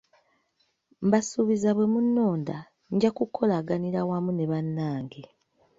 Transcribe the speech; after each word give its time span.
Mbasuubizza 1.05 1.69
bwe 1.73 1.85
munnonda, 1.93 2.57
nja 2.93 3.09
kukolaganira 3.17 3.99
wamu 4.09 4.31
ne 4.33 4.45
bannange. 4.51 5.23